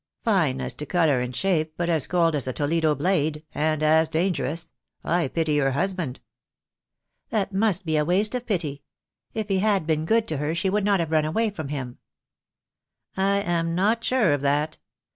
[0.23, 4.09] "Fine as to colour and shape, but as cold as a Toledo blade— and as
[4.09, 4.71] dangerous.
[5.03, 6.21] I pity her husband."
[7.29, 8.81] "That must be a waste of pity.
[9.35, 11.99] If he had been good to her she would not have run away from him,"
[13.15, 14.79] "I am not sure of that.